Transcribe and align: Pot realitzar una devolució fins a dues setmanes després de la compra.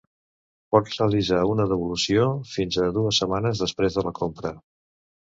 Pot 0.75 0.87
realitzar 0.93 1.41
una 1.49 1.67
devolució 1.71 2.23
fins 2.53 2.77
a 2.85 2.87
dues 2.95 3.19
setmanes 3.23 3.61
després 3.65 3.99
de 3.99 4.05
la 4.09 4.15
compra. 4.21 4.53